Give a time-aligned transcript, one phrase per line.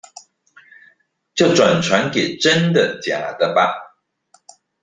[1.35, 3.93] 就轉傳給真的假的吧